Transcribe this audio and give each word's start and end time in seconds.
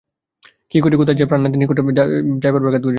কি 0.71 0.77
করি 0.83 0.95
কোথায় 0.97 1.17
যাই 1.19 1.27
প্রাণনাথের 1.27 1.59
নিকটে 1.61 1.81
যাইবার 2.43 2.61
ব্যাঘাত 2.65 2.81
জন্মিল। 2.81 2.89